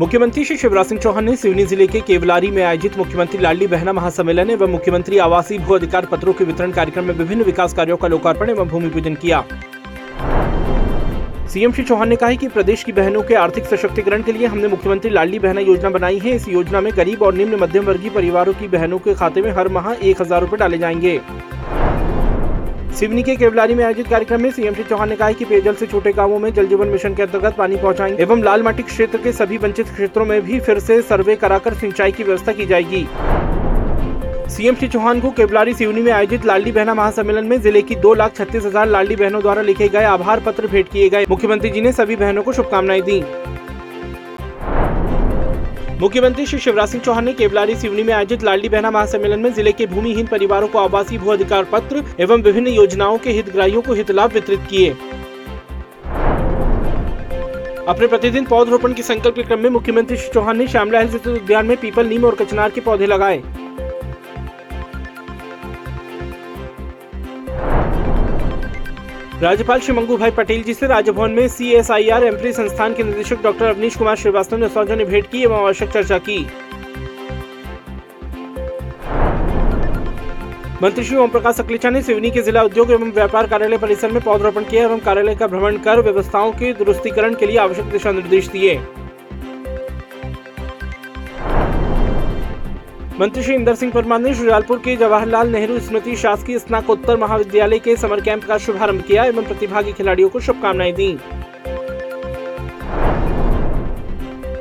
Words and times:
मुख्यमंत्री 0.00 0.44
श्री 0.44 0.56
शिवराज 0.56 0.86
सिंह 0.86 1.00
चौहान 1.00 1.24
ने 1.24 1.34
सिवनी 1.36 1.64
ज़िले 1.66 1.86
के 1.86 2.00
केवलारी 2.00 2.50
में 2.50 2.62
आयोजित 2.62 2.96
मुख्यमंत्री 2.98 3.38
लाडली 3.38 3.66
बहना 3.66 3.92
महासम्मेलन 3.92 4.50
एवं 4.50 4.70
मुख्यमंत्री 4.70 5.18
आवासीय 5.18 5.58
भू 5.58 5.74
अधिकार 5.74 6.06
पत्रों 6.06 6.32
के 6.32 6.44
वितरण 6.44 6.70
कार्यक्रम 6.72 7.04
में 7.04 7.14
विभिन्न 7.14 7.44
विकास 7.44 7.74
कार्यों 7.74 7.96
का 7.96 8.08
लोकार्पण 8.08 8.50
एवं 8.50 8.68
भूमि 8.68 8.88
पूजन 8.88 9.14
किया। 9.14 9.44
सीएम 11.48 11.72
श्री 11.72 11.84
चौहान 11.84 12.08
ने 12.08 12.16
कहा 12.16 12.32
कि 12.34 12.48
प्रदेश 12.48 12.84
की 12.84 12.92
बहनों 12.92 13.22
के 13.22 13.34
आर्थिक 13.34 13.64
सशक्तिकरण 13.66 14.22
के 14.22 14.32
लिए 14.32 14.46
हमने 14.46 14.68
मुख्यमंत्री 14.68 15.10
लाडली 15.10 15.38
बहना 15.38 15.60
योजना 15.60 15.90
बनाई 15.90 16.18
है। 16.18 16.34
इस 16.36 16.48
योजना 16.48 16.80
में 16.80 16.92
गरीब 16.96 17.22
और 17.22 17.34
निम्न 17.34 17.60
मध्यम 17.60 17.84
वर्गीय 17.84 18.10
परिवारों 18.10 18.52
की 18.52 18.68
बहनों 18.68 18.98
के 18.98 19.14
खाते 19.14 19.42
में 19.42 19.50
हर 19.52 19.68
माह 19.68 19.92
एक 19.92 20.22
हज़ार 20.22 20.40
रूपए 20.40 20.56
डाले 20.56 20.78
जाएँगे। 20.78 21.18
सिवनी 22.98 23.22
के 23.22 23.34
केवलारी 23.36 23.74
में 23.74 23.82
आयोजित 23.84 24.06
कार्यक्रम 24.08 24.40
में 24.42 24.50
सीएम 24.50 24.74
श्री 24.74 24.84
चौहान 24.84 25.08
ने 25.08 25.16
कहा 25.16 25.32
कि 25.32 25.44
पेयजल 25.44 25.74
से 25.74 25.86
छोटे 25.86 26.12
गाँवों 26.12 26.38
में 26.38 26.52
जल 26.54 26.66
जीवन 26.66 26.88
मिशन 26.88 27.14
के 27.14 27.22
अंतर्गत 27.22 27.54
पानी 27.56 27.76
पहुंचाएँगे 27.76 28.22
एवं 28.22 28.42
लाल 28.44 28.62
माटी 28.62 28.82
क्षेत्र 28.82 29.18
के 29.18 29.32
सभी 29.32 29.58
वंचित 29.58 29.88
क्षेत्रों 29.88 30.24
में 30.26 30.40
भी 30.42 30.58
फिर 30.60 30.78
से 30.78 31.00
सर्वे 31.02 31.36
कराकर 31.36 31.74
सिंचाई 31.74 32.12
की 32.12 32.22
व्यवस्था 32.22 32.52
की 32.52 32.66
जाएगी। 32.66 33.06
सीएम 34.50 34.74
श्री 34.74 34.88
चौहान 34.88 35.20
को 35.20 35.30
केवलारी 35.30 35.74
सिवनी 35.74 36.00
में 36.00 36.12
आयोजित 36.12 36.46
लाडली 36.46 36.72
बहना 36.72 36.94
महासम्मेलन 36.94 37.44
में 37.44 37.60
ज़िले 37.60 37.82
की 37.82 37.94
दो 37.96 38.14
लाख 38.14 38.36
छत्तीस 38.36 38.64
हज़ार 38.64 38.88
लाडली 38.88 39.16
बहनों 39.16 39.42
द्वारा 39.42 39.62
लिखे 39.62 39.88
गए 39.88 40.04
आभार 40.06 40.40
पत्र 40.40 40.66
भेंट 40.66 40.88
किए 40.88 41.08
गए। 41.08 41.26
मुख्यमंत्री 41.30 41.70
जी 41.70 41.80
ने 41.80 41.92
सभी 41.92 42.16
बहनों 42.16 42.42
को 42.42 42.52
शुभकामनाएँ 42.52 43.02
दी। 43.02 43.22
मुख्यमंत्री 46.00 46.44
श्री 46.46 46.58
शिवराज 46.58 46.88
सिंह 46.88 47.02
चौहान 47.04 47.24
ने 47.24 47.32
केवलारी 47.32 47.74
सिवनी 47.76 48.02
में 48.02 48.12
आयोजित 48.14 48.42
लाडली 48.42 48.68
बहना 48.68 48.90
महासम्मेलन 48.90 49.40
में 49.40 49.52
ज़िले 49.54 49.72
के 49.72 49.86
भूमिहीन 49.86 50.26
परिवारों 50.26 50.68
को 50.68 50.78
आवासीय 50.78 51.18
भू 51.18 51.30
अधिकार 51.30 51.64
पत्र 51.72 52.02
एवं 52.20 52.42
विभिन्न 52.42 52.68
योजनाओं 52.68 53.18
के 53.18 53.30
हितग्राहियों 53.30 53.82
को 53.82 53.94
हित 53.94 54.10
लाभ 54.10 54.32
वितरित 54.32 54.60
किए। 54.70 54.90
अपने 57.86 58.06
प्रतिदिन 58.06 58.44
पौधरोपण 58.44 58.92
के 58.92 59.02
संकल्प 59.02 59.34
के 59.34 59.42
क्रम 59.42 59.60
में 59.60 59.70
मुख्यमंत्री 59.70 60.16
श्री 60.16 60.32
चौहान 60.34 60.58
ने 60.58 60.66
श्यामला 60.68 60.98
हिल्स 60.98 61.12
स्थित 61.12 61.26
उद्यान 61.32 61.66
में 61.66 61.76
पीपल 61.76 62.06
नीम 62.06 62.24
और 62.24 62.34
कचनार 62.34 62.70
के 62.70 62.80
पौधे 62.80 63.06
लगाए। 63.06 63.42
राज्यपाल 69.42 69.80
श्री 69.80 69.92
मंगू 69.94 70.16
भाई 70.16 70.30
पटेल 70.30 70.62
जी 70.62 70.72
से 70.74 70.86
राजभवन 70.86 71.30
में 71.30 71.46
सी 71.48 71.70
एस 71.74 71.90
आई 71.90 72.08
आर 72.08 72.24
एम्प्री 72.24 72.52
संस्थान 72.52 72.94
के 72.94 73.02
निदेशक 73.02 73.42
डॉक्टर 73.42 73.66
अवनीश 73.66 73.96
कुमार 73.96 74.16
श्रीवास्तव 74.16 74.56
ने 74.56 74.68
सौजन्य 74.68 75.04
भेंट 75.04 75.30
की 75.30 75.42
एवं 75.42 75.56
आवश्यक 75.56 75.90
चर्चा 75.90 76.18
की। 76.18 76.38
मंत्री 80.82 81.04
श्री 81.04 81.16
ओम 81.16 81.30
प्रकाश 81.30 81.60
अकलेचा 81.60 81.90
ने 81.90 82.02
सिवनी 82.02 82.30
के 82.30 82.42
जिला 82.42 82.62
उद्योग 82.62 82.90
एवं 82.90 83.12
व्यापार 83.12 83.46
कार्यालय 83.46 83.78
परिसर 83.78 84.12
में 84.12 84.22
पौधरोपण 84.22 84.64
किया 84.64 84.84
एवं 84.84 84.98
कार्यालय 84.98 85.34
का 85.34 85.46
भ्रमण 85.46 85.78
कर 85.78 86.00
व्यवस्थाओं 86.02 86.52
के 86.52 86.72
दुरुस्तीकरण 86.74 87.34
के 87.34 87.46
लिए 87.46 87.58
आवश्यक 87.58 87.86
दिशा 87.86 88.12
निर्देश 88.12 88.48
दिए। 88.48 88.74
मंत्री 93.20 93.42
श्री 93.42 93.54
इंदर 93.54 93.74
सिंह 93.74 93.90
परमार 93.92 94.20
ने 94.20 94.32
शुजालपुर 94.34 94.78
के 94.84 94.94
जवाहरलाल 94.96 95.48
नेहरू 95.52 95.78
स्मृति 95.78 96.14
शासकीय 96.16 96.58
स्नाकोत्तर 96.58 97.16
महाविद्यालय 97.16 97.78
के 97.78 97.96
समर 97.96 98.20
कैंप 98.20 98.44
का 98.44 98.56
शुभारंभ 98.58 99.02
किया 99.06 99.24
एवं 99.24 99.44
प्रतिभागी 99.44 99.92
खिलाड़ियों 99.92 100.28
को 100.28 100.40
शुभकामनाएँ 100.40 100.92
दी। 100.92 101.12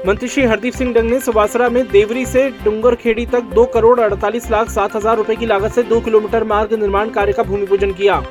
मंत्री 0.08 0.28
श्री 0.28 0.44
हरदीप 0.44 0.74
सिंह 0.74 0.94
डंग 0.94 1.10
ने 1.10 1.20
सुबासरा 1.20 1.70
में 1.70 1.84
देवरी 1.88 2.26
से 2.26 2.48
डूंगरखेड़ी 2.64 3.26
तक 3.28 3.50
दो 3.54 3.66
करोड़ 3.74 4.00
अड़तालीस 4.00 4.52
लाख 4.52 4.70
सात 4.70 4.96
हज़ार 4.96 5.18
रूपए 5.18 5.36
की 5.36 5.46
लागत 5.46 5.72
से 5.72 5.84
दो 5.86 6.02
किलोमीटर 6.02 6.44
मार्ग 6.46 6.74
निर्माण 6.74 7.10
कार्य 7.10 7.34
का 7.34 7.44
भूमि 7.44 7.66
पूजन 7.66 7.94
किया। 7.94 8.22